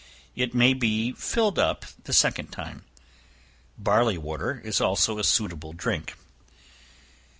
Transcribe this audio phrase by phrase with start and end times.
[0.35, 2.85] It may be filled up the second time.
[3.77, 6.15] Barley water is also a suitable drink.